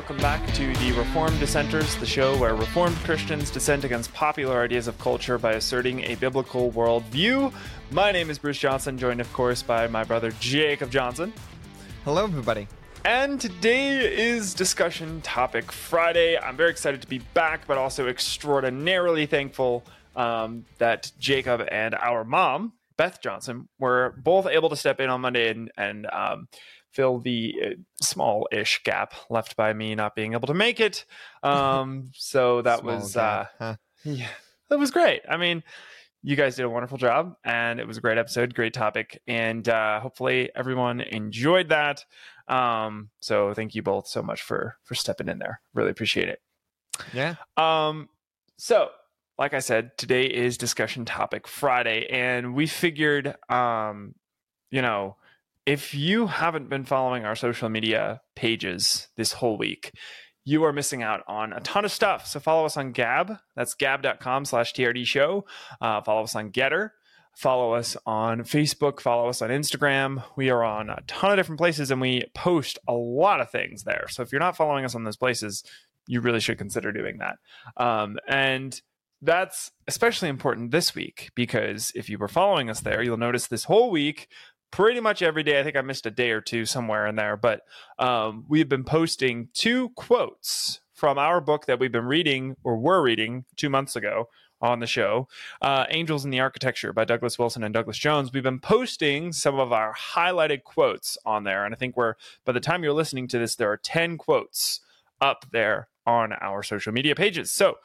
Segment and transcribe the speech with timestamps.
[0.00, 4.88] welcome back to the Reformed Dissenters, the show where Reformed Christians dissent against popular ideas
[4.88, 7.52] of culture by asserting a biblical worldview.
[7.90, 11.34] My name is Bruce Johnson, joined, of course, by my brother Jacob Johnson.
[12.06, 12.66] Hello, everybody.
[13.04, 16.38] And today is discussion topic Friday.
[16.38, 19.84] I'm very excited to be back, but also extraordinarily thankful
[20.16, 25.20] um, that Jacob and our mom, Beth Johnson, were both able to step in on
[25.20, 26.48] Monday and, and um,
[26.92, 27.68] fill the uh,
[28.00, 31.04] small-ish gap left by me not being able to make it.
[31.42, 33.76] Um, so that Small was uh, huh?
[34.04, 34.28] yeah,
[34.68, 35.22] that was great.
[35.26, 35.62] I mean,
[36.22, 39.66] you guys did a wonderful job, and it was a great episode, great topic, and
[39.66, 42.04] uh, hopefully everyone enjoyed that.
[42.46, 45.62] Um, so thank you both so much for for stepping in there.
[45.72, 46.42] Really appreciate it.
[47.14, 47.36] Yeah.
[47.56, 48.10] Um,
[48.58, 48.90] so
[49.40, 54.14] like I said, today is discussion topic Friday, and we figured, um,
[54.70, 55.16] you know,
[55.70, 59.92] if you haven't been following our social media pages this whole week,
[60.44, 62.26] you are missing out on a ton of stuff.
[62.26, 63.36] So follow us on Gab.
[63.54, 65.44] That's gab.com slash TRD show.
[65.80, 66.90] Uh, follow us on Gettr.
[67.36, 68.98] Follow us on Facebook.
[68.98, 70.24] Follow us on Instagram.
[70.36, 73.84] We are on a ton of different places and we post a lot of things
[73.84, 74.06] there.
[74.10, 75.62] So if you're not following us on those places,
[76.08, 77.36] you really should consider doing that.
[77.76, 78.80] Um, and
[79.22, 83.64] that's especially important this week because if you were following us there, you'll notice this
[83.64, 84.26] whole week,
[84.70, 85.60] pretty much every day.
[85.60, 87.62] I think I missed a day or two somewhere in there, but
[87.98, 93.02] um, we've been posting two quotes from our book that we've been reading or were
[93.02, 94.28] reading two months ago
[94.60, 95.26] on the show
[95.62, 98.30] uh, Angels in the Architecture by Douglas Wilson and Douglas Jones.
[98.32, 101.64] We've been posting some of our highlighted quotes on there.
[101.64, 104.80] And I think we're, by the time you're listening to this, there are 10 quotes
[105.20, 107.50] up there on our social media pages.
[107.50, 107.78] So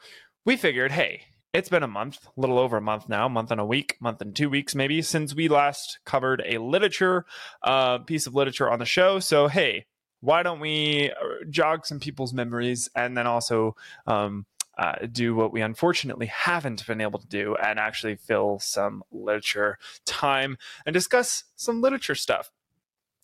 [0.44, 1.22] we figured, hey,
[1.56, 4.20] it's been a month, a little over a month now, month and a week, month
[4.20, 7.24] and two weeks maybe, since we last covered a literature
[7.62, 9.20] uh, piece of literature on the show.
[9.20, 9.86] So, hey,
[10.20, 13.74] why don't we uh, jog some people's memories and then also
[14.06, 14.44] um,
[14.76, 19.78] uh, do what we unfortunately haven't been able to do and actually fill some literature
[20.04, 22.50] time and discuss some literature stuff.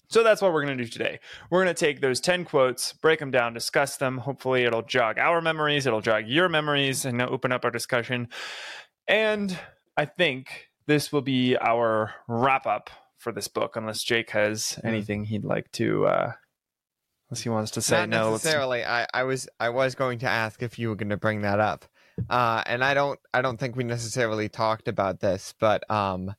[0.09, 1.21] So that's what we're going to do today.
[1.51, 4.19] We're going to take those 10 quotes, break them down, discuss them.
[4.19, 8.29] Hopefully, it'll jog our memories, it'll jog your memories, and open up our discussion.
[9.09, 9.59] And
[9.97, 15.25] I think this will be our wrap up for this book, unless Jake has anything
[15.25, 16.33] he'd like to, uh,
[17.31, 18.33] unless he wants to say Not no.
[18.33, 18.85] necessarily.
[18.85, 21.61] I, I was I was going to ask if you were going to bring that
[21.61, 21.85] up,
[22.29, 26.35] uh, and I don't I don't think we necessarily talked about this, but um,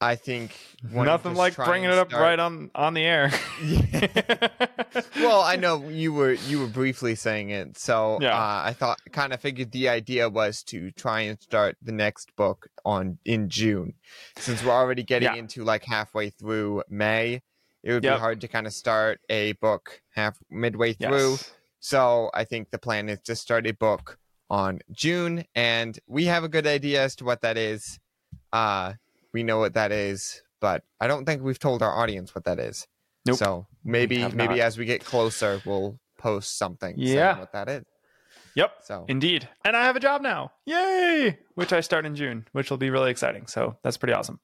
[0.00, 3.32] I think Nothing like bringing it up start- right on on the air.
[5.16, 8.36] well, I know you were you were briefly saying it, so Yeah.
[8.36, 12.34] uh, I thought kind of figured the idea was to try and start the next
[12.36, 13.94] book on in June,
[14.36, 15.40] since we're already getting Yeah.
[15.40, 17.42] into like halfway through May.
[17.82, 18.14] It would Yep.
[18.16, 21.32] be hard to kind of start a book half midway through.
[21.32, 21.52] Yes.
[21.80, 24.18] So I think the plan is to start a book
[24.50, 27.98] on June, and we have a good idea as to what that is.
[28.52, 28.94] Uh,
[29.32, 32.58] we know what that is, but I don't think we've told our audience what that
[32.58, 32.86] is.
[33.26, 33.36] Nope.
[33.38, 34.58] So maybe maybe not.
[34.60, 36.96] as we get closer, we'll post something.
[36.96, 37.38] saying Yeah.
[37.38, 37.84] what that is.
[38.54, 38.72] Yep.
[38.82, 39.48] So Indeed.
[39.64, 40.50] And I have a job now.
[40.66, 41.38] Yay!
[41.54, 43.46] Which I start in June, which will be really exciting.
[43.46, 44.40] So that's pretty awesome.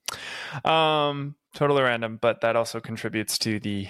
[0.65, 3.89] Um, totally random, but that also contributes to the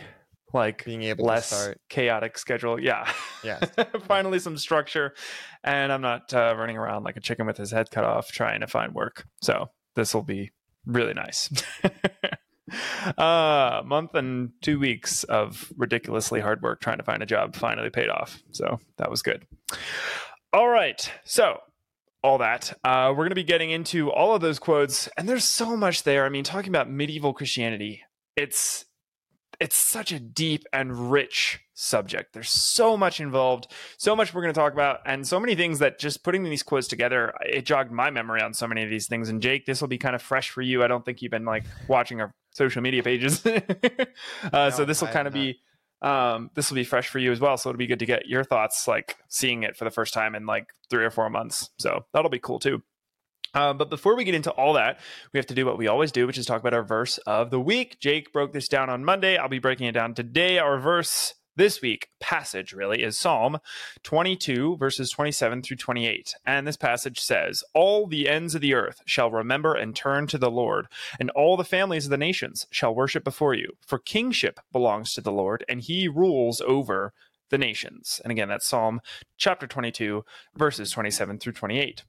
[0.55, 2.81] like being able less chaotic schedule.
[2.81, 3.11] Yeah.
[3.43, 3.59] yeah,
[4.07, 5.13] Finally some structure.
[5.65, 8.61] And I'm not uh, running around like a chicken with his head cut off trying
[8.61, 9.27] to find work.
[9.43, 10.53] So this will be
[10.87, 11.51] really nice.
[13.19, 17.91] uh month and two weeks of ridiculously hard work trying to find a job finally
[17.91, 18.43] paid off.
[18.53, 19.47] So that was good.
[20.53, 21.13] All right.
[21.25, 21.59] So
[22.23, 25.45] all that uh we're going to be getting into all of those quotes and there's
[25.45, 26.25] so much there.
[26.25, 28.03] I mean talking about medieval christianity
[28.37, 28.85] it's
[29.61, 32.33] it's such a deep and rich subject.
[32.33, 35.81] There's so much involved, so much we're going to talk about, and so many things
[35.81, 39.07] that just putting these quotes together, it jogged my memory on so many of these
[39.07, 39.29] things.
[39.29, 40.83] And Jake, this will be kind of fresh for you.
[40.83, 43.45] I don't think you've been like watching our social media pages,
[44.53, 45.61] uh, so this will kind of be
[46.03, 47.57] um, this will be fresh for you as well.
[47.57, 50.35] So it'll be good to get your thoughts, like seeing it for the first time
[50.35, 51.71] in like three or four months.
[51.79, 52.83] So that'll be cool too.
[53.55, 54.99] Uh, but before we get into all that,
[55.33, 57.51] we have to do what we always do, which is talk about our verse of
[57.51, 57.99] the week.
[58.01, 59.37] Jake broke this down on Monday.
[59.37, 60.59] I'll be breaking it down today.
[60.59, 63.59] Our verse this week, passage really, is Psalm
[64.03, 66.35] 22, verses 27 through 28.
[66.45, 70.39] And this passage says, All the ends of the earth shall remember and turn to
[70.39, 70.89] the Lord,
[71.21, 73.73] and all the families of the nations shall worship before you.
[73.87, 77.13] For kingship belongs to the Lord, and he rules over
[77.51, 78.21] the nations.
[78.25, 79.01] And again, that's Psalm
[79.37, 80.25] chapter 22,
[80.57, 82.03] verses 27 through 28.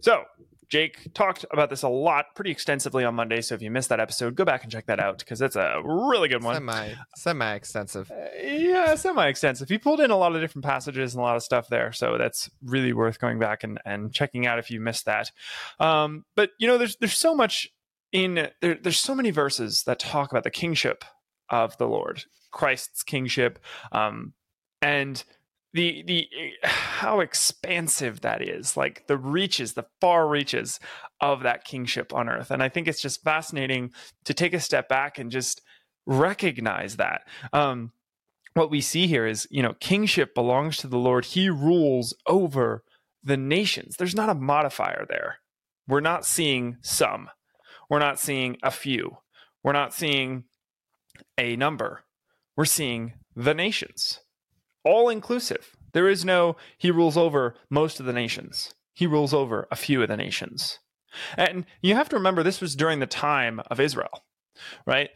[0.00, 0.24] So,
[0.68, 3.40] Jake talked about this a lot, pretty extensively on Monday.
[3.40, 5.80] So if you missed that episode, go back and check that out because that's a
[5.84, 6.54] really good one.
[6.54, 8.10] Semi semi extensive.
[8.10, 9.68] Uh, yeah, semi extensive.
[9.68, 12.18] He pulled in a lot of different passages and a lot of stuff there, so
[12.18, 15.30] that's really worth going back and, and checking out if you missed that.
[15.78, 17.68] Um, but you know, there's there's so much
[18.12, 21.04] in there, there's so many verses that talk about the kingship
[21.50, 23.58] of the Lord, Christ's kingship,
[23.92, 24.32] um,
[24.80, 25.22] and
[25.74, 26.28] the the
[26.62, 30.80] how expansive that is like the reaches the far reaches
[31.20, 32.50] of that kingship on earth.
[32.50, 33.92] And i think it's just fascinating
[34.24, 35.60] to take a step back and just
[36.06, 37.22] recognize that.
[37.52, 37.92] Um
[38.54, 41.26] what we see here is you know kingship belongs to the lord.
[41.26, 42.84] He rules over
[43.22, 43.96] the nations.
[43.96, 45.38] There's not a modifier there.
[45.86, 47.28] We're not seeing some.
[47.90, 49.18] We're not seeing a few.
[49.62, 50.44] We're not seeing
[51.36, 52.04] a number.
[52.56, 54.20] We're seeing the nations
[54.84, 55.76] all inclusive.
[55.92, 58.74] There is no, he rules over most of the nations.
[58.92, 60.78] He rules over a few of the nations.
[61.36, 64.24] And you have to remember this was during the time of Israel,
[64.86, 65.10] right?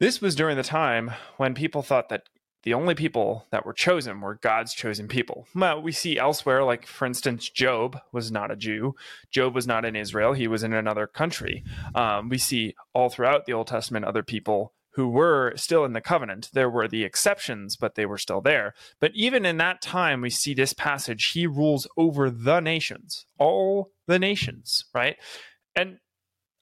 [0.00, 2.24] This was during the time when people thought that
[2.64, 5.46] the only people that were chosen were God's chosen people.
[5.54, 8.96] Well, we see elsewhere, like for instance, Job was not a Jew.
[9.30, 11.62] Job was not in Israel, he was in another country.
[11.94, 16.00] Um, we see all throughout the Old Testament other people who were still in the
[16.00, 16.48] covenant.
[16.54, 18.72] There were the exceptions, but they were still there.
[18.98, 23.90] But even in that time, we see this passage, he rules over the nations, all
[24.06, 25.16] the nations, right?
[25.76, 25.98] And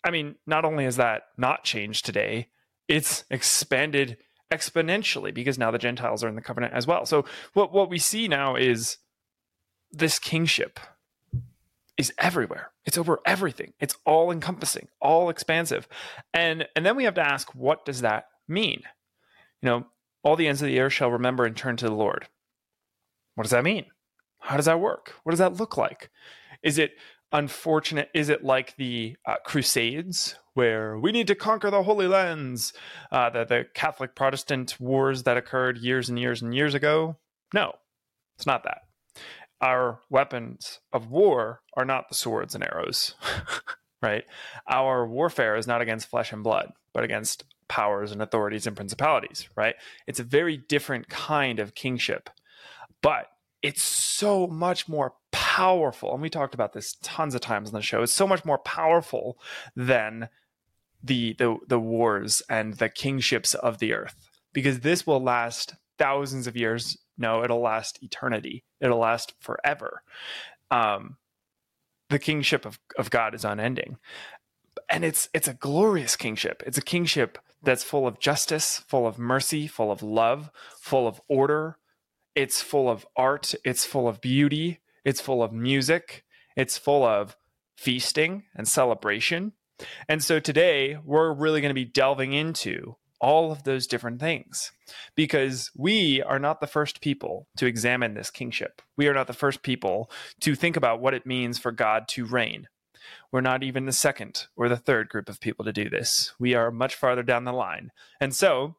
[0.02, 2.48] I mean, not only has that not changed today,
[2.88, 4.19] it's expanded
[4.52, 7.06] exponentially because now the Gentiles are in the covenant as well.
[7.06, 8.98] So what what we see now is
[9.92, 10.81] this kingship
[11.96, 12.70] is everywhere.
[12.85, 13.73] It's over everything.
[13.81, 15.88] It's all encompassing, all expansive.
[16.32, 18.82] And and then we have to ask what does that mean?
[19.62, 19.87] You know,
[20.23, 22.29] all the ends of the earth shall remember and turn to the Lord.
[23.35, 23.87] What does that mean?
[24.41, 25.14] How does that work?
[25.23, 26.11] What does that look like?
[26.62, 26.93] Is it
[27.32, 28.11] unfortunate?
[28.14, 32.73] Is it like the uh, Crusades, where we need to conquer the Holy Lands,
[33.11, 37.17] uh, the, the Catholic Protestant wars that occurred years and years and years ago?
[37.52, 37.73] No,
[38.37, 38.82] it's not that
[39.64, 43.14] our weapons of war are not the swords and arrows,
[44.02, 44.25] right?
[44.69, 49.49] Our warfare is not against flesh and blood, but against powers and authorities and principalities,
[49.56, 49.75] right?
[50.06, 52.28] It's a very different kind of kingship,
[53.00, 53.28] but
[53.62, 56.12] it's so much more powerful.
[56.12, 58.02] And we talked about this tons of times on the show.
[58.02, 59.38] It's so much more powerful
[59.75, 60.28] than
[61.02, 64.14] the the the wars and the kingships of the earth
[64.52, 68.64] because this will last thousands of years no, it'll last eternity.
[68.81, 70.02] It'll last forever.
[70.70, 71.16] Um,
[72.11, 73.99] the kingship of, of God is unending.
[74.90, 76.62] And it's it's a glorious kingship.
[76.66, 80.50] It's a kingship that's full of justice, full of mercy, full of love,
[80.81, 81.78] full of order.
[82.34, 86.25] It's full of art, it's full of beauty, it's full of music,
[86.56, 87.37] it's full of
[87.76, 89.52] feasting and celebration.
[90.08, 94.70] And so today we're really going to be delving into all of those different things
[95.14, 98.82] because we are not the first people to examine this kingship.
[98.98, 100.10] We are not the first people
[100.40, 102.68] to think about what it means for God to reign.
[103.32, 106.34] We're not even the second or the third group of people to do this.
[106.38, 107.92] We are much farther down the line.
[108.20, 108.76] And so,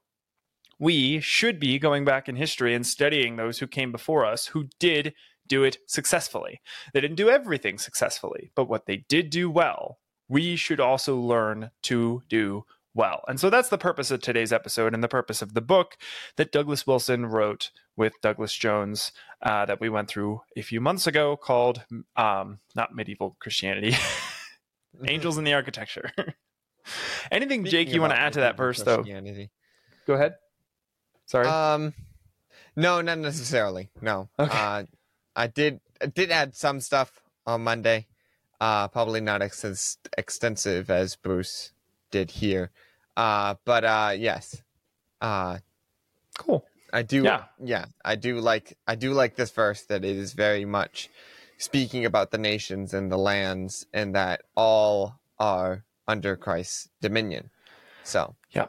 [0.77, 4.67] we should be going back in history and studying those who came before us who
[4.79, 5.15] did
[5.47, 6.61] do it successfully.
[6.93, 11.71] They didn't do everything successfully, but what they did do well, we should also learn
[11.83, 13.21] to do well.
[13.27, 15.97] And so that's the purpose of today's episode and the purpose of the book
[16.37, 19.11] that Douglas Wilson wrote with Douglas Jones
[19.41, 21.83] uh, that we went through a few months ago called
[22.15, 23.95] um, not medieval Christianity,
[25.07, 26.09] Angels in the Architecture.
[27.31, 29.03] Anything, Speaking Jake, you want to add to that verse, though?
[30.07, 30.35] Go ahead.
[31.25, 31.47] Sorry.
[31.47, 31.93] Um,
[32.75, 33.89] no, not necessarily.
[34.01, 34.29] No.
[34.37, 34.57] Okay.
[34.57, 34.83] Uh,
[35.35, 38.07] I did I did add some stuff on Monday.
[38.61, 41.71] Uh, probably not ex- extensive as Bruce
[42.11, 42.71] did here.
[43.15, 44.61] Uh, but uh, yes,
[45.21, 45.57] uh,
[46.37, 46.65] cool.
[46.91, 47.23] I do.
[47.23, 47.43] Yeah.
[47.61, 48.77] yeah, I do like.
[48.87, 51.09] I do like this verse that it is very much
[51.57, 57.49] speaking about the nations and the lands, and that all are under Christ's dominion.
[58.03, 58.67] So yeah,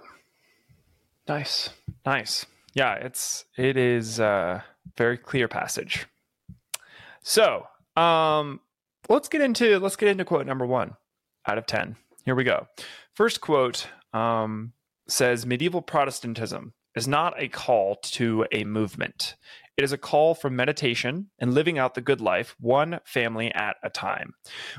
[1.29, 1.71] nice,
[2.05, 2.47] nice.
[2.75, 4.65] Yeah, it's it is a
[4.97, 6.07] very clear passage.
[7.23, 8.61] So um,
[9.09, 10.97] let's get into let's get into quote number one
[11.47, 11.97] out of ten.
[12.25, 12.67] Here we go.
[13.15, 14.73] First quote um,
[15.09, 19.37] says medieval Protestantism is not a call to a movement.
[19.77, 23.77] It is a call for meditation and living out the good life, one family at
[23.83, 24.33] a time.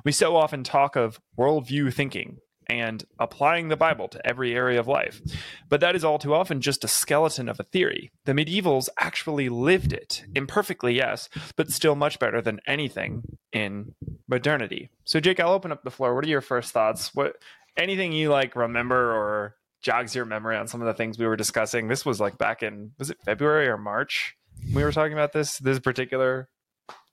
[0.03, 4.87] We so often talk of worldview thinking and applying the Bible to every area of
[4.87, 5.21] life.
[5.69, 8.11] But that is all too often just a skeleton of a theory.
[8.25, 13.93] The medievals actually lived it, imperfectly, yes, but still much better than anything in
[14.27, 14.89] modernity.
[15.05, 16.13] So, Jake, I'll open up the floor.
[16.13, 17.15] What are your first thoughts?
[17.15, 17.37] What
[17.77, 21.35] anything you like remember or jogs your memory on some of the things we were
[21.35, 21.87] discussing?
[21.87, 24.35] This was like back in was it February or March?
[24.73, 26.49] We were talking about this this particular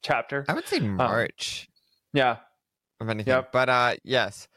[0.02, 0.44] chapter.
[0.48, 1.68] I would say March.
[1.68, 2.36] Um, yeah.
[3.00, 3.32] Of anything.
[3.32, 3.52] Yep.
[3.52, 4.48] But uh yes.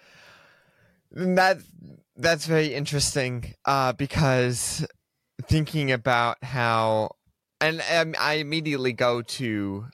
[1.11, 1.59] That
[2.15, 4.85] that's very interesting uh because
[5.43, 7.11] thinking about how
[7.59, 9.85] and um, I immediately go to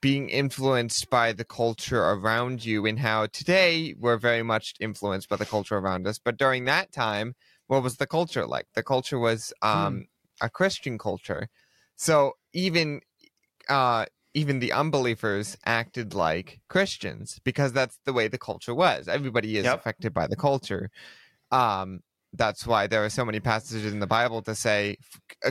[0.00, 5.36] being influenced by the culture around you and how today we're very much influenced by
[5.36, 7.34] the culture around us but during that time
[7.68, 10.06] what was the culture like the culture was um, mm.
[10.40, 11.48] a christian culture
[11.96, 13.00] so even
[13.68, 19.08] uh, even the unbelievers acted like Christians because that's the way the culture was.
[19.08, 19.78] Everybody is yep.
[19.78, 20.90] affected by the culture.
[21.50, 22.00] Um,
[22.32, 24.98] that's why there are so many passages in the Bible to say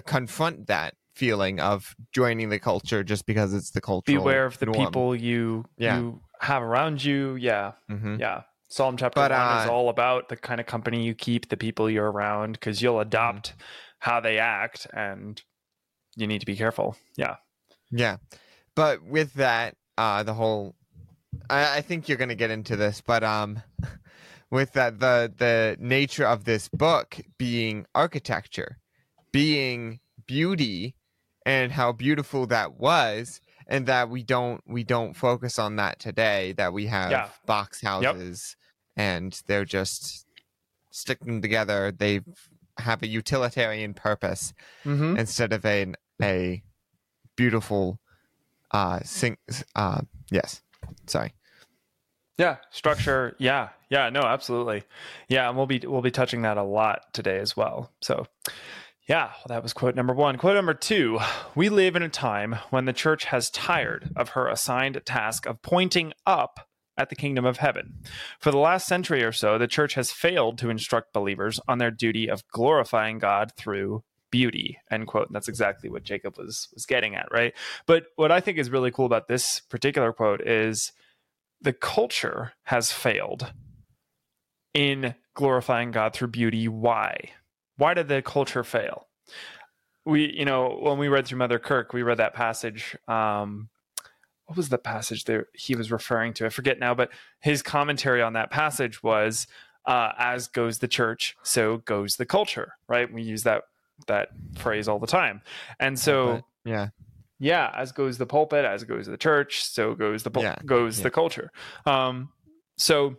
[0.05, 4.11] confront that feeling of joining the culture just because it's the culture.
[4.11, 4.85] Beware of the norm.
[4.85, 5.97] people you yeah.
[5.97, 7.35] you have around you.
[7.35, 8.17] Yeah, mm-hmm.
[8.19, 8.43] yeah.
[8.69, 11.57] Psalm chapter but, one uh, is all about the kind of company you keep, the
[11.57, 13.59] people you're around, because you'll adopt mm-hmm.
[13.99, 15.41] how they act, and
[16.15, 16.97] you need to be careful.
[17.15, 17.37] Yeah,
[17.91, 18.17] yeah
[18.77, 20.75] but with that, uh, the whole,
[21.49, 23.63] I, I think you're going to get into this, but um,
[24.51, 28.77] with that, the the nature of this book being architecture,
[29.31, 30.93] being beauty,
[31.47, 36.53] and how beautiful that was, and that we don't we don't focus on that today.
[36.57, 37.29] That we have yeah.
[37.45, 38.57] box houses,
[38.97, 39.05] yep.
[39.05, 40.27] and they're just
[40.91, 41.93] sticking together.
[41.97, 42.21] They
[42.77, 44.53] have a utilitarian purpose
[44.85, 45.17] mm-hmm.
[45.17, 46.61] instead of a a
[47.35, 47.99] beautiful
[48.71, 49.37] uh sing
[49.75, 50.61] uh yes
[51.05, 51.33] sorry
[52.37, 54.83] yeah structure yeah yeah no absolutely
[55.29, 58.25] yeah and we'll be we'll be touching that a lot today as well so
[59.07, 60.37] yeah well, that was quote number one.
[60.37, 61.19] Quote number two
[61.55, 65.61] we live in a time when the church has tired of her assigned task of
[65.61, 67.93] pointing up at the kingdom of heaven.
[68.39, 71.91] For the last century or so, the church has failed to instruct believers on their
[71.91, 75.27] duty of glorifying God through beauty end quote.
[75.27, 77.53] And that's exactly what jacob was was getting at right?
[77.85, 80.91] But what i think is really cool about this particular quote is
[81.61, 83.51] the culture has failed
[84.73, 86.67] in glorifying god through beauty.
[86.67, 87.31] Why
[87.77, 89.07] why did the culture fail
[90.05, 93.69] we you know when we read through mother kirk we read that passage um
[94.45, 98.21] what was the passage that he was referring to i forget now but his commentary
[98.21, 99.47] on that passage was
[99.85, 103.63] uh, as goes the church so goes the culture right we use that
[104.05, 105.41] that phrase all the time.
[105.79, 106.89] And so, yeah,
[107.39, 110.57] yeah, as goes the pulpit, as goes the church, so goes the pul- yeah.
[110.65, 111.03] goes yeah.
[111.03, 111.51] the culture.
[111.85, 112.29] Um,
[112.77, 113.15] so,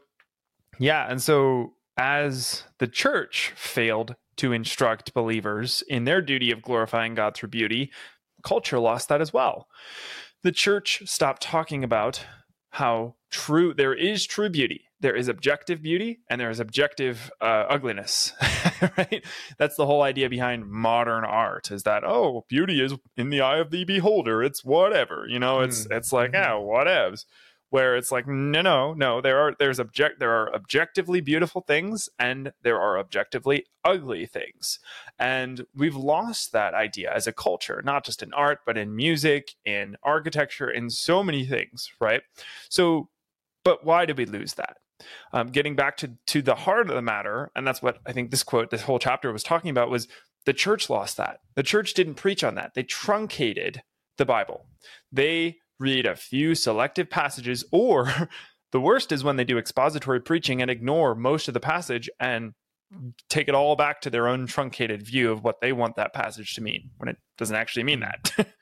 [0.79, 7.15] yeah, and so as the church failed to instruct believers in their duty of glorifying
[7.15, 7.93] God through beauty,
[8.43, 9.69] culture lost that as well.
[10.43, 12.25] The church stopped talking about
[12.71, 17.65] how true there is true beauty there is objective beauty and there is objective uh,
[17.69, 18.33] ugliness
[18.97, 19.25] right
[19.59, 23.59] that's the whole idea behind modern art is that oh beauty is in the eye
[23.59, 25.97] of the beholder it's whatever you know it's mm.
[25.97, 26.69] it's like yeah mm-hmm.
[26.69, 27.25] whatevs
[27.71, 32.09] where it's like no no no there are there's object there are objectively beautiful things
[32.19, 34.79] and there are objectively ugly things.
[35.19, 39.55] And we've lost that idea as a culture not just in art but in music
[39.65, 42.23] in architecture in so many things right?
[42.69, 43.09] So
[43.65, 44.79] but why did we lose that?
[45.33, 48.33] Um, getting back to to the heart of the matter and that's what i think
[48.33, 50.09] this quote this whole chapter was talking about was
[50.49, 51.41] the church lost that.
[51.57, 52.73] The church didn't preach on that.
[52.75, 53.83] They truncated
[54.17, 54.65] the bible.
[55.13, 58.13] They read a few selective passages or
[58.73, 62.53] the worst is when they do expository preaching and ignore most of the passage and
[63.29, 66.55] take it all back to their own truncated view of what they want that passage
[66.55, 68.49] to mean when it doesn't actually mean that.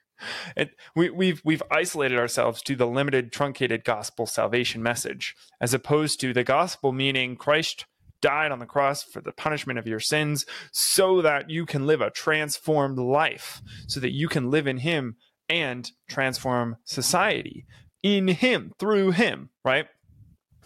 [0.56, 6.20] It, we, we've we've isolated ourselves to the limited truncated gospel salvation message, as opposed
[6.20, 7.84] to the gospel meaning Christ
[8.22, 12.00] died on the cross for the punishment of your sins, so that you can live
[12.00, 15.16] a transformed life, so that you can live in Him
[15.48, 17.66] and transform society
[18.02, 19.50] in Him through Him.
[19.64, 19.86] Right.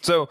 [0.01, 0.29] So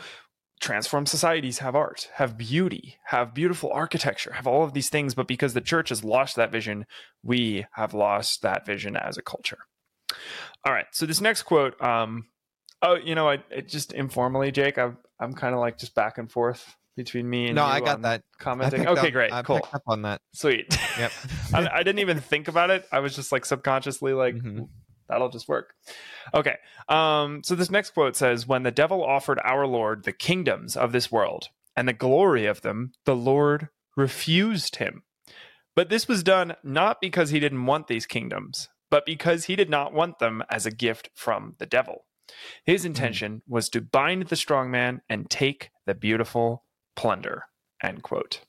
[0.60, 5.14] transformed societies have art, have beauty, have beautiful architecture, have all of these things.
[5.14, 6.86] But because the church has lost that vision,
[7.22, 9.58] we have lost that vision as a culture.
[10.64, 10.86] All right.
[10.92, 12.26] So this next quote, um,
[12.82, 16.30] oh, you know, I, just informally, Jake, I'm, I'm kind of like just back and
[16.30, 18.86] forth between me and no, I got that commenting.
[18.86, 19.66] Okay, up, great, I cool.
[19.72, 20.20] up on that.
[20.34, 20.66] Sweet.
[20.98, 21.12] Yep.
[21.54, 22.86] I, I, didn't even think about it.
[22.92, 24.64] I was just like subconsciously like, mm-hmm
[25.10, 25.74] that'll just work.
[26.32, 26.56] Okay.
[26.88, 30.92] Um, so this next quote says When the devil offered our Lord the kingdoms of
[30.92, 35.02] this world and the glory of them, the Lord refused him.
[35.76, 39.68] But this was done not because he didn't want these kingdoms, but because he did
[39.68, 42.06] not want them as a gift from the devil.
[42.64, 46.64] His intention was to bind the strong man and take the beautiful
[46.96, 47.44] plunder.
[47.82, 48.40] End quote.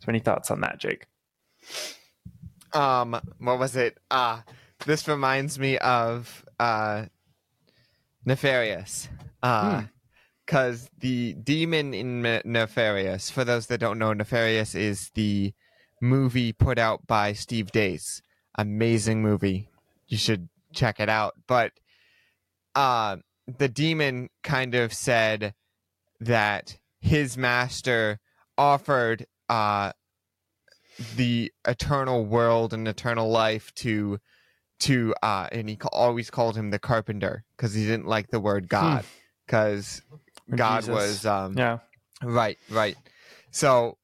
[0.00, 1.06] So, any thoughts on that, Jake?
[2.72, 3.98] Um, what was it?
[4.10, 4.40] Uh
[4.86, 7.06] this reminds me of uh
[8.24, 9.08] Nefarious.
[9.42, 9.84] Uh
[10.44, 15.54] because the demon in Ne- Nefarious, for those that don't know, Nefarious is the
[16.00, 18.20] movie put out by Steve Deace.
[18.56, 19.68] Amazing movie.
[20.08, 21.34] You should check it out.
[21.46, 21.72] But
[22.74, 25.54] uh, the demon kind of said
[26.20, 28.18] that his master
[28.56, 29.92] offered uh,
[31.16, 34.18] the eternal world and eternal life to
[34.78, 38.68] to uh and he always called him the carpenter because he didn't like the word
[38.68, 39.04] god
[39.46, 40.02] because
[40.50, 40.92] Or god Jesus.
[40.92, 41.78] was um Yeah.
[42.22, 42.96] right right
[43.50, 43.96] so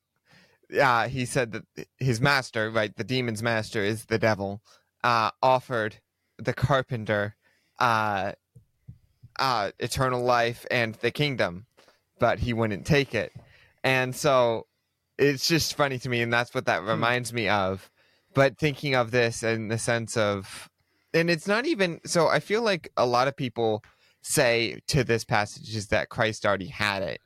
[0.81, 1.65] uh he said that
[1.99, 4.61] his master right the demon's master is the devil
[5.05, 5.97] uh offered
[6.39, 7.35] the carpenter
[7.81, 8.33] uh
[9.39, 11.67] uh eternal life and the kingdom
[12.19, 13.33] but he wouldn't take it.
[13.85, 14.67] And so
[15.19, 17.91] it's just funny to me and that's what that reminds me of.
[18.35, 20.69] But thinking of this in the sense of
[21.15, 23.83] and it's not even so i feel like a lot of people
[24.21, 27.21] say to this passage is that christ already had it.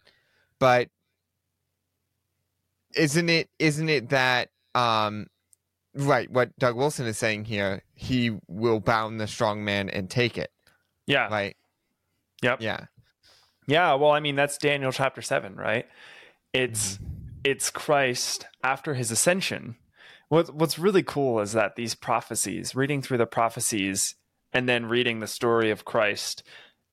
[0.58, 0.88] But
[2.94, 5.26] isn't it isn't it that um
[5.94, 10.38] right what doug wilson is saying here he will bound the strong man and take
[10.38, 10.50] it.
[11.06, 11.28] Yeah.
[11.28, 11.56] right?
[12.42, 12.60] Yep.
[12.60, 12.86] yeah
[13.66, 15.86] Yeah, well, I mean that's Daniel chapter 7, right?
[16.52, 17.06] It's mm-hmm.
[17.44, 19.76] it's Christ after his ascension.
[20.28, 24.14] What what's really cool is that these prophecies, reading through the prophecies
[24.52, 26.42] and then reading the story of Christ,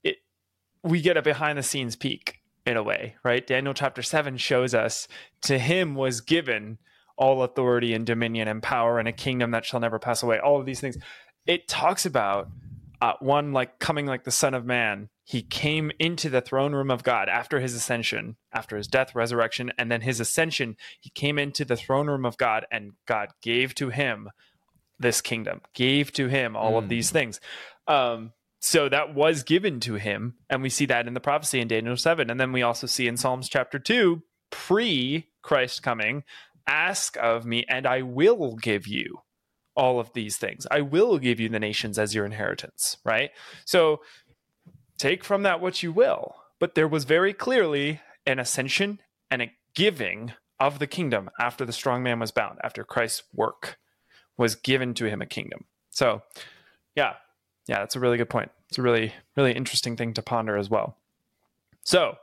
[0.03, 0.17] it
[0.83, 3.45] we get a behind the scenes peek in a way, right?
[3.47, 5.07] Daniel chapter 7 shows us
[5.41, 6.77] to him was given
[7.17, 10.39] all authority and dominion and power and a kingdom that shall never pass away.
[10.39, 10.97] All of these things.
[11.45, 12.49] It talks about
[13.01, 16.91] uh, one like coming like the son of man he came into the throne room
[16.91, 21.37] of god after his ascension after his death resurrection and then his ascension he came
[21.39, 24.29] into the throne room of god and god gave to him
[24.99, 26.89] this kingdom gave to him all of Mm.
[26.89, 27.39] these things.
[27.87, 31.69] Um so that was given to him and we see that in the prophecy in
[31.69, 36.23] daniel 7 and then we also see in psalms chapter 2 pre christ coming
[36.67, 39.21] ask of me and i will give you
[39.79, 40.67] all of these things.
[40.69, 43.31] I will give you the nations as your inheritance, right?
[43.63, 44.01] So
[44.97, 46.35] take from that what you will.
[46.59, 48.99] But there was very clearly an ascension
[49.31, 53.79] and a giving of the kingdom after the strong man was bound, after Christ's work
[54.37, 55.63] was given to him a kingdom.
[55.91, 56.23] So,
[56.95, 57.13] yeah,
[57.67, 58.51] yeah, that's a really good point.
[58.67, 60.97] It's a really, really interesting thing to ponder as well.
[61.83, 62.17] So,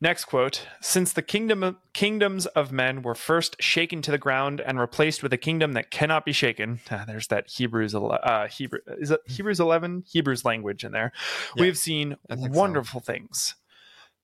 [0.00, 4.78] Next quote Since the kingdom kingdoms of men were first shaken to the ground and
[4.78, 9.10] replaced with a kingdom that cannot be shaken, ah, there's that Hebrews, uh, Hebrew, is
[9.10, 10.04] it Hebrews 11?
[10.06, 11.12] Hebrews language in there.
[11.56, 12.60] Yeah, We've seen I think so.
[12.60, 13.54] wonderful things.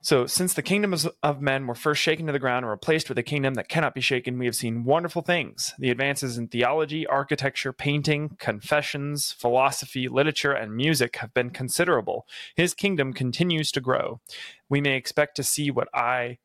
[0.02, 3.18] So, since the kingdoms of men were first shaken to the ground and replaced with
[3.18, 5.74] a kingdom that cannot be shaken, we have seen wonderful things.
[5.78, 12.26] The advances in theology, architecture, painting, confessions, philosophy, literature, and music have been considerable.
[12.56, 14.22] His kingdom continues to grow.
[14.70, 16.38] We may expect to see what eye,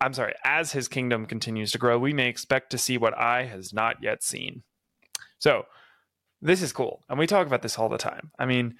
[0.00, 3.46] I'm sorry, as his kingdom continues to grow, we may expect to see what eye
[3.46, 4.62] has not yet seen.
[5.40, 5.66] So,
[6.40, 7.02] this is cool.
[7.08, 8.30] And we talk about this all the time.
[8.38, 8.76] I mean,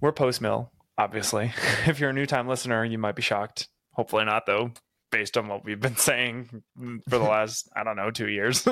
[0.00, 1.52] we're post mill, obviously.
[1.86, 3.68] if you're a new time listener, you might be shocked.
[3.92, 4.72] Hopefully not, though,
[5.10, 6.62] based on what we've been saying
[7.08, 8.66] for the last, I don't know, two years.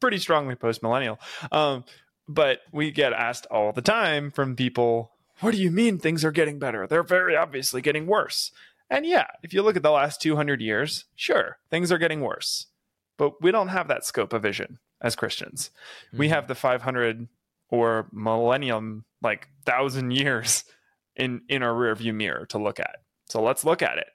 [0.00, 1.18] pretty strongly post millennial.
[1.50, 1.84] Um,
[2.28, 6.32] but we get asked all the time from people, what do you mean things are
[6.32, 6.86] getting better?
[6.86, 8.50] They're very obviously getting worse.
[8.88, 12.66] And yeah, if you look at the last 200 years, sure, things are getting worse.
[13.18, 15.70] But we don't have that scope of vision as Christians.
[16.12, 16.30] We Mhm.
[16.30, 17.28] have the 500
[17.68, 20.64] or millennium, like thousand years
[21.16, 22.96] in in our rearview mirror to look at.
[23.28, 24.06] So let's look at it.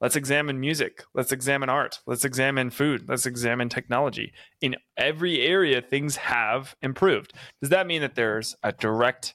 [0.00, 1.04] Let's examine music.
[1.14, 2.00] Let's examine art.
[2.06, 3.08] Let's examine food.
[3.08, 4.32] Let's examine technology.
[4.60, 7.32] In every area, things have improved.
[7.62, 9.34] Does that mean that there's a direct,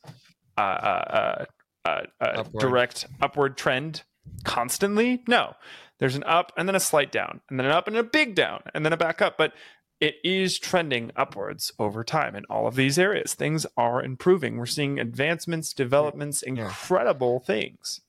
[0.58, 1.46] uh, uh,
[1.86, 2.62] uh, uh, uh, Upward.
[2.62, 4.04] direct upward trend
[4.44, 5.24] constantly?
[5.28, 5.56] No.
[6.00, 8.36] There's an up and then a slight down, and then an up and a big
[8.36, 9.38] down, and then a back up.
[9.38, 9.54] But
[10.02, 13.34] it is trending upwards over time in all of these areas.
[13.36, 14.58] Things are improving.
[14.58, 18.02] We're seeing advancements, developments, incredible things.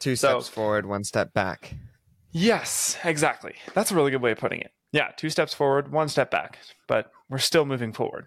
[0.00, 1.74] two So- steps forward one step back
[2.32, 3.54] Yes, exactly.
[3.74, 4.72] That's a really good way of putting it.
[4.92, 8.26] Yeah, two steps forward, one step back, but we're still moving forward.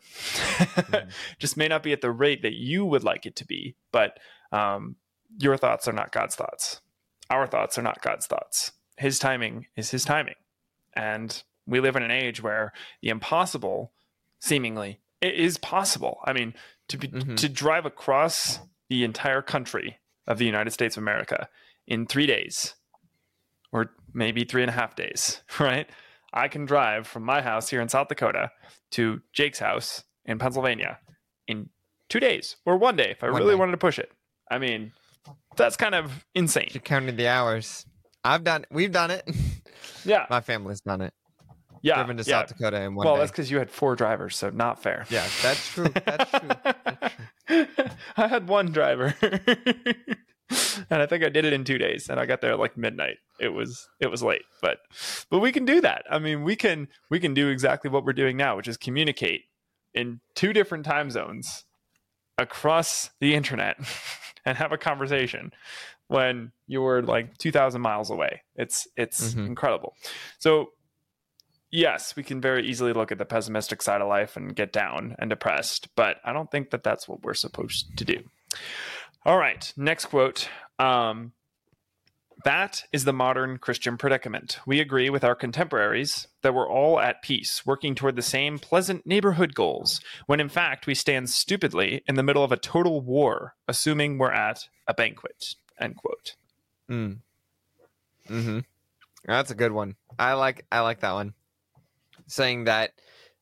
[1.39, 4.19] Just may not be at the rate that you would like it to be, but
[4.51, 4.97] um,
[5.39, 6.81] your thoughts are not God's thoughts.
[7.29, 8.73] Our thoughts are not God's thoughts.
[8.97, 10.35] his timing is his timing.
[10.95, 13.91] And we live in an age where the impossible
[14.39, 16.19] seemingly it is possible.
[16.25, 16.53] I mean,
[16.89, 17.37] to be, Mhm.
[17.37, 21.47] to drive across the entire country of the United States of America
[21.87, 22.75] in three days,
[23.71, 25.89] or maybe three and a half days, right?
[26.33, 28.51] I can drive from my house here in South Dakota
[28.91, 30.99] to Jake's house in Pennsylvania
[31.47, 31.69] in
[32.09, 33.59] two days or one day if I One really day.
[33.59, 34.11] wanted to push it.
[34.51, 34.91] I mean,
[35.55, 36.69] that's kind of insane.
[36.73, 37.85] You counted the hours.
[38.25, 38.65] I've done.
[38.71, 39.23] We've done it.
[40.05, 41.13] Yeah, My family's done it.
[41.83, 42.39] Yeah, Driven to yeah.
[42.39, 43.19] South Dakota in one well, day.
[43.19, 45.05] that's because you had four drivers, so not fair.
[45.11, 45.89] Yeah, that's true.
[46.05, 46.49] That's true.
[46.63, 47.13] That's
[47.47, 47.67] true.
[48.17, 52.25] I had one driver, and I think I did it in two days, and I
[52.25, 53.17] got there like midnight.
[53.39, 54.79] It was it was late, but
[55.29, 56.05] but we can do that.
[56.09, 59.41] I mean, we can we can do exactly what we're doing now, which is communicate
[59.93, 61.65] in two different time zones
[62.37, 63.77] across the internet
[64.45, 65.51] and have a conversation
[66.07, 69.45] when you were like 2000 miles away it's it's Mhm.
[69.47, 69.93] incredible
[70.39, 70.71] so
[71.73, 75.15] yes we can very easily look at the pessimistic side of life and get down
[75.19, 78.19] and depressed but i don't think that that's what we're supposed to do
[79.25, 80.47] all right next quote
[80.79, 81.33] um,
[82.43, 84.59] that is the modern Christian predicament.
[84.65, 89.05] We agree with our contemporaries that we're all at peace, working toward the same pleasant
[89.05, 93.55] neighborhood goals, when in fact we stand stupidly in the middle of a total war,
[93.67, 95.55] assuming we're at a banquet.
[95.79, 96.35] End quote.
[96.89, 97.19] Mm.
[98.29, 98.59] Mm-hmm.
[99.25, 99.95] That's a good one.
[100.19, 100.65] I like.
[100.71, 101.33] I like that one.
[102.27, 102.91] Saying that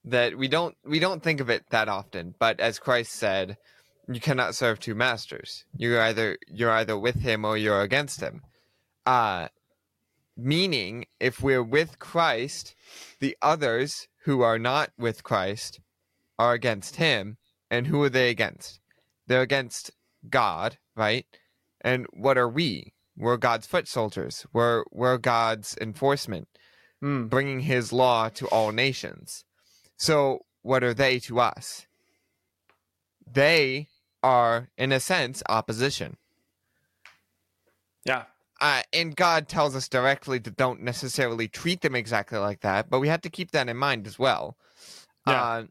[0.06, 3.58] that we don't we don't think of it that often, but as Christ said,
[4.08, 5.66] you cannot serve two masters.
[5.78, 8.42] You're either you're either with him or you're against him.
[9.06, 9.48] Uh
[10.38, 12.76] meaning if we're with Christ,
[13.20, 15.80] the others who are not with Christ
[16.40, 17.38] are against him,
[17.70, 18.80] and who are they against?
[19.28, 19.92] They're against
[20.30, 21.26] God, right?
[21.82, 22.94] And what are we?
[23.18, 24.46] We're God's foot soldiers.
[24.54, 26.48] We're we're God's enforcement,
[27.02, 27.26] Hmm.
[27.28, 29.44] bringing His law to all nations.
[29.98, 31.88] So what are they to us?
[33.32, 33.88] They
[34.22, 36.18] are, in a sense, opposition.
[38.06, 38.24] Yeah.
[38.60, 43.00] Uh, and God tells us directly to don't necessarily treat them exactly like that, but
[43.00, 44.58] we have to keep that in mind as well.
[45.28, 45.42] Yeah.
[45.44, 45.64] Uh,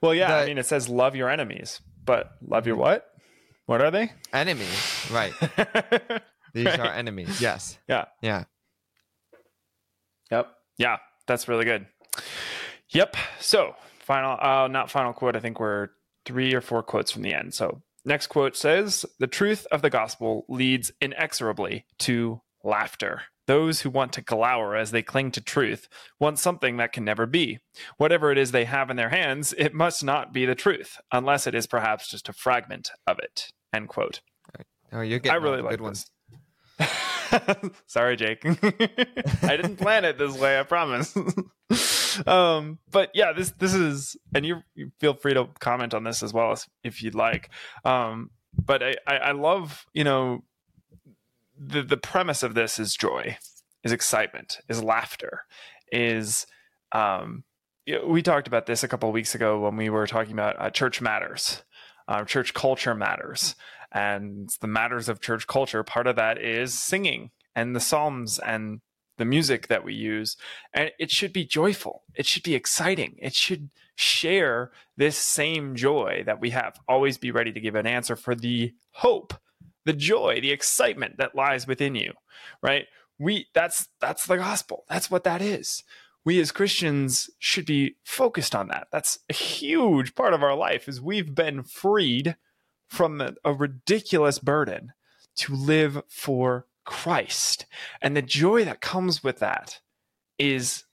[0.00, 0.34] Well, yeah.
[0.36, 3.08] I mean, it says love your enemies, but love your what?
[3.66, 4.12] What are they?
[4.32, 5.32] enemies, right?
[6.54, 6.80] These Right.
[6.80, 7.40] are enemies.
[7.40, 7.78] Yes.
[7.88, 8.06] Yeah.
[8.22, 8.44] Yeah.
[10.30, 10.50] Yep.
[10.78, 11.86] Yeah, that's really good.
[12.90, 13.16] Yep.
[13.40, 15.36] So, final, uh, not final quote.
[15.36, 15.88] I think we're
[16.24, 17.54] three or four quotes from the end.
[17.54, 23.22] So, next quote says The truth of the gospel leads inexorably to laughter.
[23.48, 25.88] Those who want to glower as they cling to truth
[26.20, 27.58] want something that can never be.
[27.96, 31.46] Whatever it is they have in their hands, it must not be the truth, unless
[31.48, 33.48] it is perhaps just a fragment of it.
[33.74, 34.20] End quote.
[34.92, 36.10] Oh, you're getting I really like good ones.
[37.86, 38.44] Sorry, Jake.
[39.42, 40.58] I didn't plan it this way.
[40.58, 41.16] I promise.
[42.26, 46.22] um, but yeah, this this is, and you, you feel free to comment on this
[46.22, 47.50] as well as if you'd like.
[47.84, 50.44] Um, but I, I, I love you know
[51.58, 53.36] the the premise of this is joy,
[53.84, 55.44] is excitement, is laughter,
[55.90, 56.46] is
[56.92, 57.44] um,
[58.06, 60.70] we talked about this a couple of weeks ago when we were talking about uh,
[60.70, 61.62] church matters,
[62.08, 63.54] uh, church culture matters
[63.92, 68.80] and the matters of church culture part of that is singing and the psalms and
[69.18, 70.36] the music that we use.
[70.72, 72.02] And it should be joyful.
[72.14, 73.16] It should be exciting.
[73.20, 76.80] It should share this same joy that we have.
[76.88, 79.34] Always be ready to give an answer for the hope
[79.84, 82.12] the joy the excitement that lies within you
[82.62, 82.86] right?
[83.18, 84.84] We that's that's the gospel.
[84.88, 85.82] That's what that is.
[86.24, 88.88] We as christians should be focused on that.
[88.92, 92.36] That's a huge part of our life is we've been freed
[92.92, 94.92] from a, ridiculous burden
[95.34, 97.64] to live for Christ.
[98.02, 99.80] And the joy that comes with that
[100.38, 100.84] is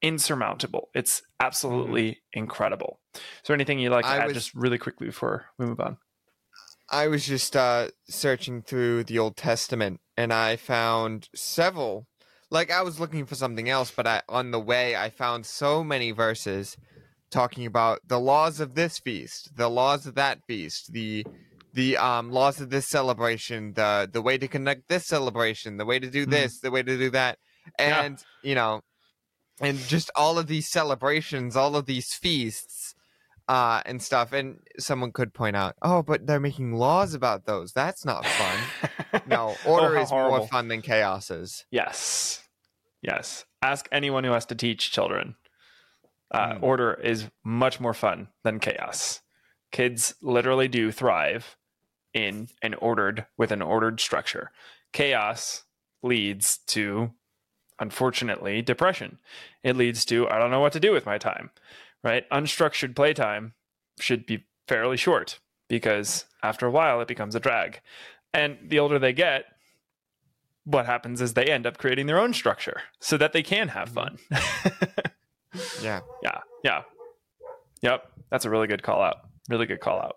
[0.00, 0.88] insurmountable.
[0.94, 3.00] It's absolutely incredible.
[3.14, 5.80] Is there anything you'd like to I add was- just really quickly before we move
[5.80, 5.96] on?
[6.90, 12.06] I was just uh, searching through the Old Testament and I found several.
[12.50, 15.84] Like I was looking for something else, but I on the way I found so
[15.84, 16.78] many verses
[17.30, 21.26] talking about the laws of this feast, the laws of that feast, the
[21.78, 25.98] the um laws of this celebration, the the way to conduct this celebration, the way
[25.98, 26.30] to do Mhm.
[26.30, 27.38] this, the way to do that,
[27.78, 28.02] Yeah.
[28.04, 28.80] and you know,
[29.60, 32.94] and just all of these celebrations, all of these feasts,
[33.48, 34.32] uh, and stuff.
[34.32, 37.72] And someone could point out, oh, but they're making laws about those.
[37.72, 38.58] That's not fun.
[39.26, 40.46] no, order how is more horrible.
[40.48, 41.64] fun than chaos is.
[41.70, 42.42] Yes.
[43.02, 43.44] Yes.
[43.62, 45.36] Ask anyone who has to teach children.
[46.30, 46.62] Uh, Mm.
[46.62, 49.22] Order is much more fun than chaos.
[49.72, 51.56] Kids literally do thrive
[52.14, 54.50] in an ordered with an ordered structure.
[54.92, 55.64] Chaos
[56.02, 57.12] leads to
[57.78, 59.18] unfortunately, depression.
[59.62, 61.50] It leads to, I don't know what to do with my time,
[62.02, 62.28] right?
[62.30, 63.54] Unstructured playtime
[64.00, 67.80] should be fairly short because after a while it becomes a drag.
[68.32, 69.44] And the older they get,
[70.64, 73.92] what happens is they end up creating their own structure so that they can have
[73.92, 74.36] mm-hmm.
[74.36, 75.02] fun.
[75.82, 76.00] Yeah.
[76.22, 76.40] yeah.
[76.62, 76.82] Yeah.
[77.80, 78.12] Yep.
[78.30, 79.16] That's a really good call out.
[79.48, 80.16] Really good call out.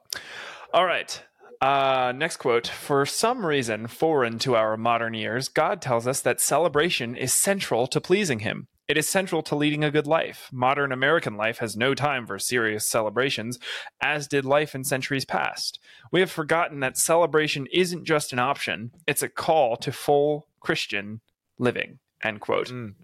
[0.73, 1.23] All right.
[1.61, 6.41] Uh, next quote For some reason foreign to our modern ears, God tells us that
[6.41, 8.67] celebration is central to pleasing Him.
[8.87, 10.49] It is central to leading a good life.
[10.51, 13.59] Modern American life has no time for serious celebrations,
[14.01, 15.79] as did life in centuries past.
[16.11, 21.21] We have forgotten that celebration isn't just an option, it's a call to full Christian
[21.59, 21.99] living.
[22.23, 22.67] End quote.
[22.69, 22.95] Mm.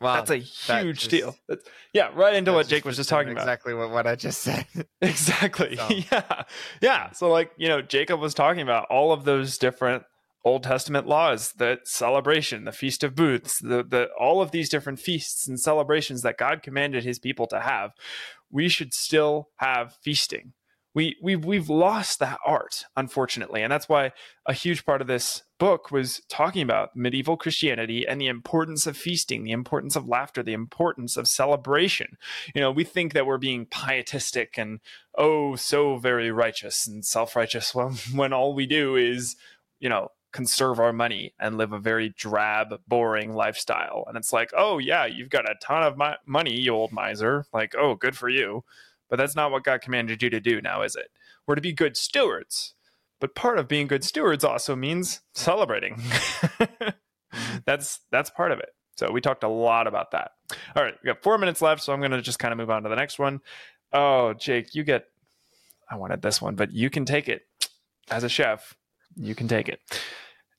[0.00, 0.16] Wow.
[0.16, 1.36] That's a that huge just- deal.
[1.48, 3.42] That's, yeah, right into what Jake was just talking about.
[3.42, 4.66] Exactly what, what I just said.
[5.00, 5.76] Exactly.
[5.76, 6.42] So- Yeah.
[6.80, 7.10] Yeah.
[7.12, 10.04] So, like, you know, Jacob was talking about all of those different
[10.44, 15.00] Old Testament laws, the celebration, the Feast of Booths, the, the all of these different
[15.00, 17.90] feasts and celebrations that God commanded his people to have.
[18.50, 20.52] We should still have feasting.
[20.96, 23.62] We we've we've lost that art, unfortunately.
[23.62, 24.12] And that's why
[24.46, 28.96] a huge part of this book was talking about medieval Christianity and the importance of
[28.96, 32.16] feasting, the importance of laughter, the importance of celebration.
[32.54, 34.80] You know, we think that we're being pietistic and
[35.18, 39.36] oh so very righteous and self-righteous when, when all we do is
[39.78, 44.50] you know conserve our money and live a very drab boring lifestyle and it's like
[44.56, 48.16] oh yeah you've got a ton of mi- money you old miser like oh good
[48.16, 48.62] for you
[49.08, 51.08] but that's not what god commanded you to do now is it
[51.46, 52.74] we're to be good stewards
[53.20, 57.56] but part of being good stewards also means celebrating mm-hmm.
[57.64, 60.32] that's that's part of it so we talked a lot about that
[60.74, 62.70] all right we got four minutes left so i'm going to just kind of move
[62.70, 63.40] on to the next one
[63.92, 65.06] Oh, Jake, you get.
[65.90, 67.42] I wanted this one, but you can take it.
[68.10, 68.74] As a chef,
[69.16, 69.80] you can take it.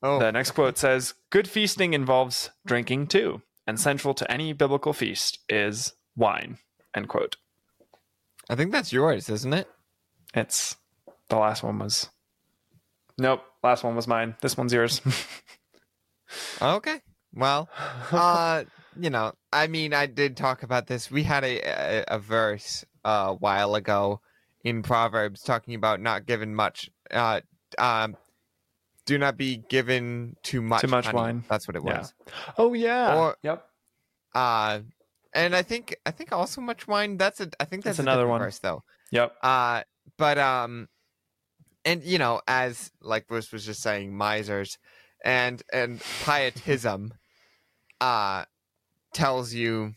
[0.02, 4.92] Oh, The next quote says Good feasting involves drinking too, and central to any biblical
[4.92, 6.58] feast is wine.
[6.94, 7.36] End quote.
[8.50, 9.68] I think that's yours, isn't it?
[10.34, 10.76] It's
[11.28, 12.08] the last one was.
[13.18, 14.36] Nope, last one was mine.
[14.40, 15.00] This one's yours.
[16.60, 17.00] Okay.
[17.34, 17.68] Well,
[18.12, 18.64] uh,
[18.98, 21.10] you know, I mean, I did talk about this.
[21.10, 24.20] We had a a, a verse a while ago
[24.64, 26.90] in Proverbs talking about not giving much.
[27.10, 27.40] Uh,
[27.78, 28.16] um,
[29.06, 30.82] do not be given too much.
[30.82, 31.16] Too much honey.
[31.16, 31.44] wine.
[31.48, 31.98] That's what it Yeah.
[32.00, 32.14] was.
[32.58, 33.16] oh yeah.
[33.16, 33.64] Or- yep.
[34.34, 34.80] Uh,
[35.34, 37.16] and I think I think also much wine.
[37.16, 38.40] That's a I think That's that's, another one.
[38.40, 38.82] verse though.
[39.10, 39.34] Yep.
[39.42, 39.82] Uh,
[40.16, 40.88] but um,
[41.84, 44.78] and you know, as like Bruce was just saying, misers
[45.24, 47.14] and and pietism,
[48.00, 48.44] uh,
[49.14, 49.94] tells you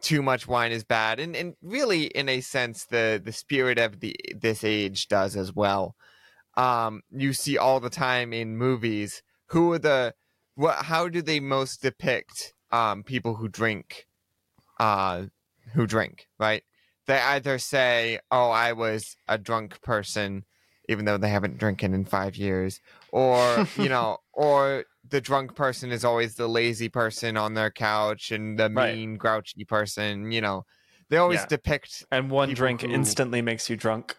[0.00, 4.00] too much wine is bad, and and really, in a sense, the the spirit of
[4.00, 5.94] the this age does as well.
[6.56, 10.14] Um, you see all the time in movies who are the
[10.54, 10.86] what?
[10.86, 14.06] How do they most depict um people who drink,
[14.80, 15.26] uh,
[15.74, 16.62] who drink right?
[17.06, 20.44] they either say, "Oh, I was a drunk person,"
[20.88, 22.80] even though they haven't drinking in five years,
[23.12, 28.30] or you know, or the drunk person is always the lazy person on their couch
[28.30, 28.94] and the Right.
[28.94, 30.30] mean, grouchy person.
[30.30, 30.64] You know,
[31.08, 31.46] they always Yeah.
[31.46, 34.16] depict And one drink who- instantly makes you drunk.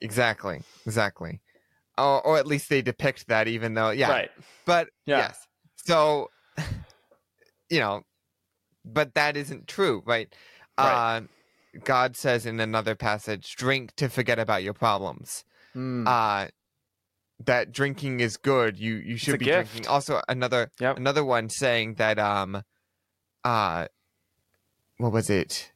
[0.00, 1.40] exactly, exactly,
[1.98, 4.30] or, or at least they depict that, even though, yeah, Right.
[4.64, 5.18] but Yeah.
[5.28, 6.30] yes, so
[7.70, 8.02] you know,
[8.84, 10.34] but that isn't true, right?
[10.78, 11.18] Right.
[11.18, 11.20] Uh,
[11.84, 16.06] God says in another passage, "Drink to forget about your problems." Mm.
[16.06, 16.48] Uh
[17.46, 18.78] that drinking is good.
[18.78, 19.72] You you should be gift.
[19.72, 19.90] drinking.
[19.90, 20.96] Also, another Yep.
[20.96, 22.62] another one saying that um,
[23.44, 23.86] uh,
[24.98, 25.72] what was it?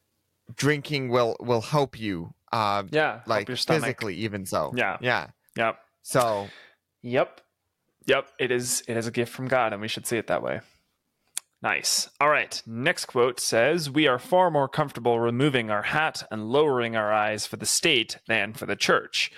[0.54, 2.34] Drinking will will help you.
[2.52, 3.20] Uh, yeah.
[3.26, 4.72] like physically, even so.
[4.76, 4.96] Yeah.
[5.00, 5.28] yeah.
[5.56, 5.78] Yep.
[6.02, 6.48] So
[7.02, 7.40] Yep.
[8.06, 8.28] Yep.
[8.38, 10.60] It is it is a gift from God, and we should see it that way.
[11.66, 12.08] Nice.
[12.20, 12.62] All right.
[12.64, 17.44] Next quote says, We are far more comfortable removing our hat and lowering our eyes
[17.44, 19.32] for the state than for the church,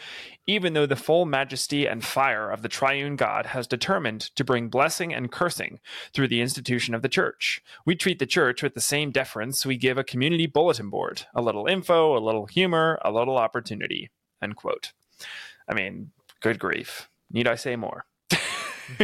[0.47, 4.69] even though the full majesty and fire of the triune God has determined to bring
[4.69, 5.81] blessing and cursing
[6.13, 7.63] through the institution of the church.
[7.87, 11.41] We treat the church with the same deference we give a community bulletin board a
[11.41, 14.11] little info, a little humor, a little opportunity.
[14.43, 14.93] End quote.
[15.67, 16.11] I mean,
[16.41, 17.09] good grief.
[17.33, 18.05] Need I say more?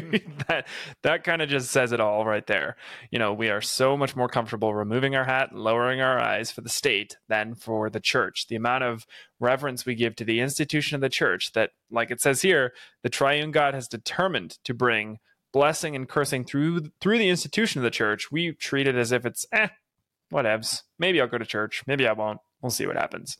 [0.49, 0.67] that
[1.03, 2.77] that kind of just says it all right there.
[3.11, 6.61] You know, we are so much more comfortable removing our hat, lowering our eyes for
[6.61, 8.47] the state than for the church.
[8.49, 9.07] The amount of
[9.41, 13.11] reverence we give to the institution of the church that like it says here, the
[13.11, 15.19] triune God has determined to bring
[15.53, 18.31] blessing and cursing through through the institution of the church.
[18.33, 19.69] We treat it as if it's eh,
[20.33, 20.83] whatevs.
[20.99, 22.41] Maybe I'll go to church, maybe I won't.
[22.63, 23.37] We'll see what happens.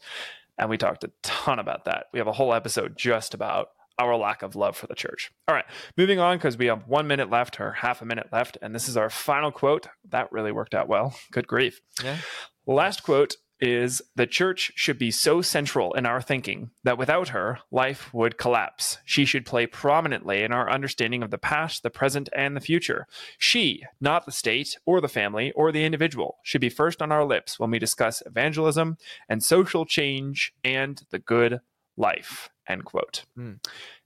[0.57, 2.07] And we talked a ton about that.
[2.13, 5.31] We have a whole episode just about our lack of love for the church.
[5.49, 5.65] All right,
[5.97, 8.59] moving on because we have one minute left or half a minute left.
[8.63, 9.87] And this is our final quote.
[10.11, 11.15] That really worked out well.
[11.31, 11.81] Good grief.
[12.03, 12.19] Yeah.
[12.67, 17.59] Last quote is the church should be so central in our thinking that without her,
[17.71, 18.99] life would collapse.
[19.05, 23.07] She should play prominently in our understanding of the past, the present, and the future.
[23.39, 27.25] She, not the state or the family or the individual, should be first on our
[27.25, 31.61] lips when we discuss evangelism and social change and the good
[31.97, 32.51] life.
[32.69, 33.25] End quote.
[33.37, 33.55] Hmm.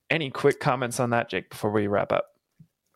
[0.09, 2.25] Any quick comments on that, Jake, before we wrap up?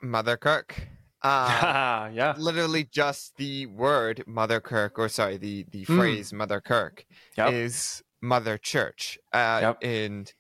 [0.01, 0.88] Mother Kirk.
[1.25, 2.36] Uh, yeah.
[2.38, 5.95] literally just the word Mother Kirk, or sorry, the the Mm.
[5.97, 7.06] phrase Mother Kirk
[7.38, 7.53] Yep.
[7.53, 9.17] is Mother Church.
[9.32, 9.77] Uh, Yep.
[9.84, 10.34] And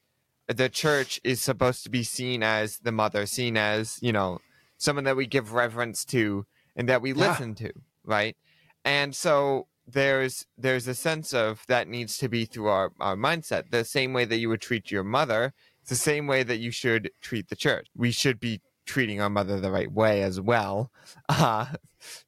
[0.49, 4.39] the church is supposed to be seen as the mother, seen as, you know,
[4.77, 7.29] someone that we give reverence to and that we Yeah.
[7.29, 7.71] listen to,
[8.03, 8.35] right?
[8.83, 13.69] And so there's there's a sense of that needs to be through our, our mindset.
[13.71, 16.71] The same way that you would treat your mother, it's the same way that you
[16.71, 17.87] should treat the church.
[17.95, 20.91] We should be treating our mother the right way as well.
[21.29, 21.65] Uh,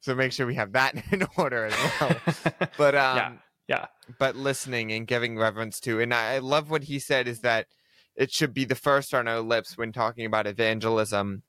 [0.00, 2.16] so make sure we have that in order as well.
[2.78, 3.32] But um, Yeah,
[3.68, 3.86] yeah.
[4.18, 6.00] but listening and giving reverence to.
[6.00, 7.66] And I, I love what he said is that
[8.14, 11.42] it should be the first on our lips when talking about evangelism,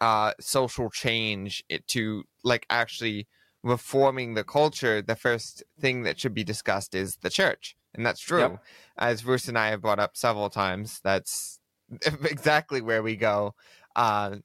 [0.00, 3.26] uh, social change, it to like actually
[3.62, 5.02] reforming the culture.
[5.02, 8.40] The first thing that should be discussed is the church, and that's true.
[8.40, 8.62] Yep.
[8.96, 11.58] As Bruce and I have brought up several times, that's
[12.24, 13.54] exactly where we go.
[13.94, 14.36] Uh,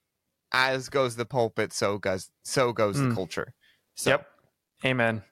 [0.52, 3.08] as goes the pulpit, so goes so goes Mm.
[3.08, 3.54] the culture.
[3.94, 4.26] So, Yep.
[4.84, 5.22] Amen.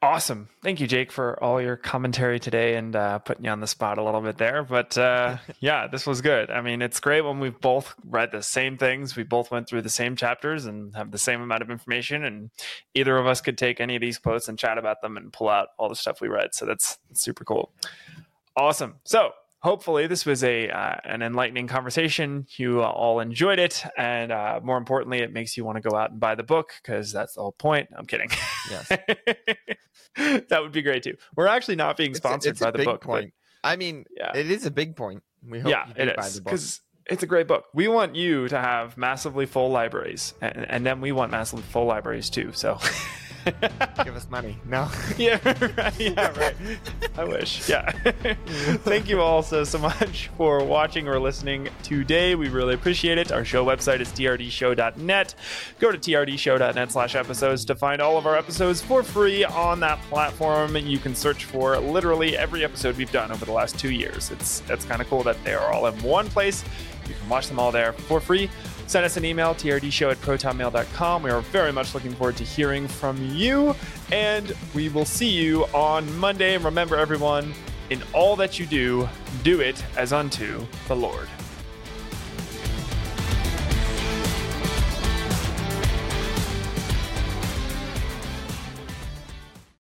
[0.00, 0.48] Awesome.
[0.62, 3.98] Thank you, Jake, for all your commentary today and uh, putting you on the spot
[3.98, 4.62] a little bit there.
[4.62, 6.50] But uh, yeah, this was good.
[6.50, 9.16] I mean, it's great when we've both read the same things.
[9.16, 12.24] We both went through the same chapters and have the same amount of information.
[12.24, 12.50] And
[12.94, 15.48] either of us could take any of these quotes and chat about them and pull
[15.48, 16.54] out all the stuff we read.
[16.54, 17.72] So that's, that's super cool.
[18.56, 19.00] Awesome.
[19.02, 19.32] So
[19.68, 22.46] hopefully this was a uh, an enlightening conversation.
[22.56, 26.10] You all enjoyed it, and uh, more importantly, it makes you want to go out
[26.10, 27.88] and buy the book because that's the whole point.
[27.94, 28.30] I'm kidding.
[28.70, 28.88] Yes.
[30.48, 31.16] that would be great too.
[31.36, 33.34] We're actually not being It's a- sponsored it's a by the book, but point.
[33.62, 35.22] I mean, yeah, it is a big point.
[35.46, 36.52] We hope yeah, you it buy is the book.
[36.52, 37.64] because it's a great book.
[37.74, 41.84] We want you to have massively full libraries, and, and then we want massively full
[41.84, 42.52] libraries too.
[42.54, 42.78] So.
[44.04, 44.58] Give us money.
[44.66, 44.88] No.
[45.16, 45.38] yeah,
[45.76, 46.00] right.
[46.00, 46.56] Yeah, right.
[47.16, 47.68] I wish.
[47.68, 47.90] Yeah.
[48.84, 52.34] Thank you all so, so much for watching or listening today.
[52.34, 53.32] We really appreciate it.
[53.32, 55.34] Our show website is trdshow.net.
[55.78, 60.00] Go to trdshow.net slash episodes to find all of our episodes for free on that
[60.02, 60.76] platform.
[60.76, 64.30] You can search for literally every episode we've done over the last two years.
[64.30, 66.64] It's That's kind of cool that they are all in one place.
[67.08, 68.50] You can watch them all there for free.
[68.88, 71.22] Send us an email, trdshow at protonmail.com.
[71.22, 73.76] We are very much looking forward to hearing from you,
[74.10, 76.54] and we will see you on Monday.
[76.54, 77.52] And remember, everyone,
[77.90, 79.06] in all that you do,
[79.44, 81.28] do it as unto the Lord.